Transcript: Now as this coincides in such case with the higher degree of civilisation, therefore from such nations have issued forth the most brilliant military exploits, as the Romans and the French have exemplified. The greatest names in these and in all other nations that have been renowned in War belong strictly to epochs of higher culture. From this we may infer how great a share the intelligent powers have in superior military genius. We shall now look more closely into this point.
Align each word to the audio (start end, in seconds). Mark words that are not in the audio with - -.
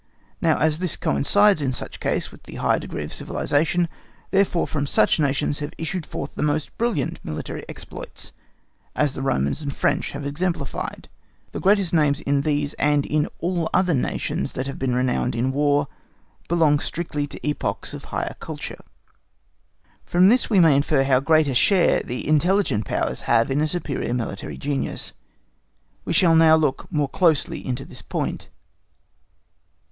Now 0.41 0.57
as 0.57 0.79
this 0.79 0.95
coincides 0.97 1.61
in 1.61 1.73
such 1.73 1.99
case 1.99 2.31
with 2.31 2.41
the 2.45 2.55
higher 2.55 2.79
degree 2.79 3.03
of 3.03 3.13
civilisation, 3.13 3.87
therefore 4.31 4.65
from 4.65 4.87
such 4.87 5.19
nations 5.19 5.59
have 5.59 5.75
issued 5.77 6.07
forth 6.07 6.33
the 6.33 6.41
most 6.41 6.75
brilliant 6.79 7.19
military 7.23 7.63
exploits, 7.69 8.31
as 8.95 9.13
the 9.13 9.21
Romans 9.21 9.61
and 9.61 9.69
the 9.69 9.75
French 9.75 10.13
have 10.13 10.25
exemplified. 10.25 11.07
The 11.51 11.59
greatest 11.59 11.93
names 11.93 12.19
in 12.19 12.41
these 12.41 12.73
and 12.79 13.05
in 13.05 13.27
all 13.41 13.69
other 13.75 13.93
nations 13.93 14.53
that 14.53 14.65
have 14.65 14.79
been 14.79 14.95
renowned 14.95 15.35
in 15.35 15.51
War 15.51 15.87
belong 16.49 16.79
strictly 16.79 17.27
to 17.27 17.47
epochs 17.47 17.93
of 17.93 18.05
higher 18.05 18.33
culture. 18.39 18.81
From 20.03 20.29
this 20.29 20.49
we 20.49 20.59
may 20.59 20.75
infer 20.75 21.03
how 21.03 21.19
great 21.19 21.47
a 21.47 21.53
share 21.53 21.99
the 21.99 22.27
intelligent 22.27 22.85
powers 22.85 23.21
have 23.29 23.51
in 23.51 23.67
superior 23.67 24.15
military 24.15 24.57
genius. 24.57 25.13
We 26.05 26.13
shall 26.13 26.33
now 26.35 26.55
look 26.55 26.91
more 26.91 27.07
closely 27.07 27.63
into 27.63 27.85
this 27.85 28.01
point. 28.01 28.49